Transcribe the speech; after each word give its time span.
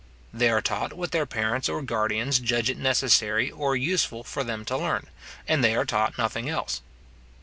They 0.33 0.49
are 0.49 0.63
taught 0.63 0.93
what 0.93 1.11
their 1.11 1.27
parents 1.27 1.69
or 1.69 1.83
guardians 1.83 2.39
judge 2.39 2.71
it 2.71 2.77
necessary 2.79 3.51
or 3.51 3.75
useful 3.75 4.23
for 4.23 4.43
them 4.43 4.65
to 4.65 4.75
learn, 4.75 5.05
and 5.47 5.63
they 5.63 5.75
are 5.75 5.85
taught 5.85 6.17
nothing 6.17 6.49
else. 6.49 6.81